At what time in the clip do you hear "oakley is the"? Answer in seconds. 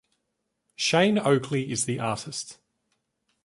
1.19-1.99